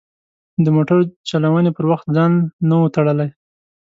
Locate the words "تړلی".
2.95-3.29